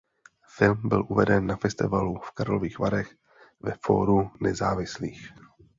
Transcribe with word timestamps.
Film 0.47 0.89
byl 0.89 1.05
uveden 1.09 1.47
na 1.47 1.55
festivalu 1.57 2.15
v 2.19 2.31
Karlových 2.31 2.79
Varech 2.79 3.15
ve 3.59 3.73
Fóru 3.85 4.31
nezávislých. 4.41 5.33